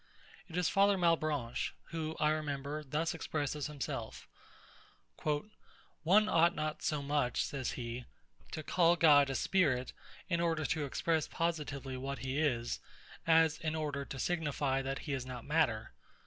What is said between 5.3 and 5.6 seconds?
Verite. Liv. 3.